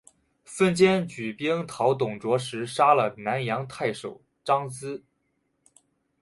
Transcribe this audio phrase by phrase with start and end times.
[0.45, 5.03] 孙坚举兵讨董卓时杀了南阳太守张咨。